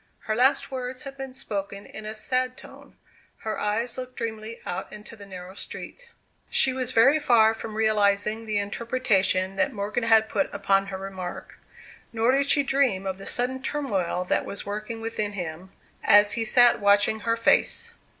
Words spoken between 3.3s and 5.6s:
her eyes looked dreamily out into the narrow